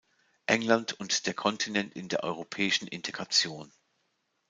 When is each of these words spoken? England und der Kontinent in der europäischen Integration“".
England 0.47 0.93
und 0.93 1.27
der 1.27 1.35
Kontinent 1.35 1.93
in 1.95 2.07
der 2.07 2.23
europäischen 2.23 2.87
Integration“". 2.87 3.71